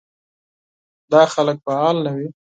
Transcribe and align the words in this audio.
دا 1.11 1.21
خلک 1.33 1.57
فعال 1.65 1.97
نه 2.05 2.11
وي. 2.15 2.27